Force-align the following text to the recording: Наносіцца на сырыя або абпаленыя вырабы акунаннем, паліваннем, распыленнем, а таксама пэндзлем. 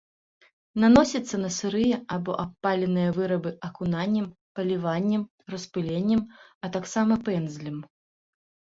Наносіцца 0.83 1.35
на 1.43 1.49
сырыя 1.57 1.97
або 2.15 2.31
абпаленыя 2.45 3.09
вырабы 3.19 3.51
акунаннем, 3.69 4.27
паліваннем, 4.57 5.23
распыленнем, 5.57 6.29
а 6.63 6.75
таксама 6.81 7.13
пэндзлем. 7.33 7.77